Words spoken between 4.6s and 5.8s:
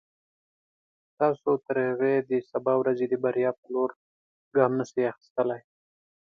نشئ اخیستلای.